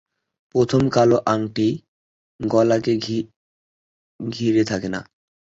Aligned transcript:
প্রথম 0.55 0.81
কালো 0.89 1.17
আংটি 1.25 1.67
গলাকে 2.39 2.93
ঘিরে 4.19 4.63
থাকে 4.63 4.87
না। 4.89 5.01